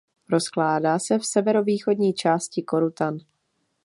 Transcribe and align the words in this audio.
Rozkládá 0.29 0.99
se 0.99 1.19
v 1.19 1.25
severovýchodní 1.25 2.13
části 2.13 2.61
Korutan. 2.63 3.17